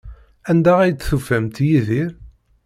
Anda 0.49 0.73
ay 0.79 0.91
d-tufamt 0.93 1.57
Yidir? 1.67 2.11